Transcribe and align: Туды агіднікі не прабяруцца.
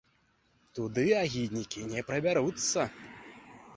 Туды 0.77 1.03
агіднікі 1.23 1.85
не 1.93 2.01
прабяруцца. 2.11 2.91